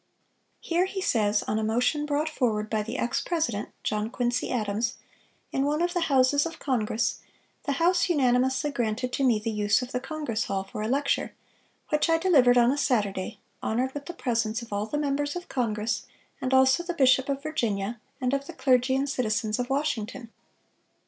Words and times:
Here, 0.61 0.85
he 0.85 0.99
says, 0.99 1.43
"on 1.43 1.59
a 1.59 1.63
motion 1.63 2.07
brought 2.07 2.27
forward 2.27 2.71
by 2.71 2.81
the 2.81 2.97
ex 2.97 3.21
president, 3.21 3.69
John 3.83 4.09
Quincy 4.09 4.49
Adams, 4.49 4.95
in 5.51 5.63
one 5.63 5.79
of 5.79 5.93
the 5.93 5.99
houses 6.09 6.43
of 6.47 6.57
Congress, 6.57 7.19
the 7.65 7.73
House 7.73 8.09
unanimously 8.09 8.71
granted 8.71 9.13
to 9.13 9.23
me 9.23 9.37
the 9.37 9.51
use 9.51 9.83
of 9.83 9.91
the 9.91 9.99
Congress 9.99 10.45
Hall 10.45 10.63
for 10.63 10.81
a 10.81 10.87
lecture, 10.87 11.35
which 11.89 12.09
I 12.09 12.17
delivered 12.17 12.57
on 12.57 12.71
a 12.71 12.79
Saturday, 12.79 13.41
honored 13.61 13.93
with 13.93 14.07
the 14.07 14.15
presence 14.15 14.63
of 14.63 14.73
all 14.73 14.87
the 14.87 14.97
members 14.97 15.35
of 15.35 15.47
Congress, 15.47 16.07
and 16.41 16.51
also 16.51 16.81
of 16.81 16.87
the 16.87 16.95
bishop 16.95 17.29
of 17.29 17.43
Virginia, 17.43 17.99
and 18.19 18.33
of 18.33 18.47
the 18.47 18.53
clergy 18.53 18.95
and 18.95 19.07
citizens 19.07 19.59
of 19.59 19.69
Washington. 19.69 20.31